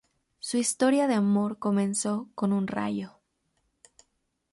[0.39, 3.19] Su historia de amor comenzó con un rayo.